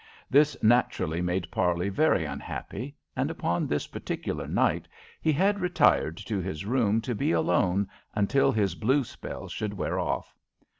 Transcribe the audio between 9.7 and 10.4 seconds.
wear off.